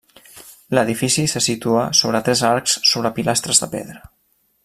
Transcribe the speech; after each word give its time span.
L'edifici 0.77 1.25
se 1.33 1.41
situa 1.47 1.83
sobre 2.01 2.23
tres 2.29 2.43
arcs 2.49 2.79
sobre 2.93 3.13
pilastres 3.19 3.63
de 3.65 3.73
pedra. 3.77 4.03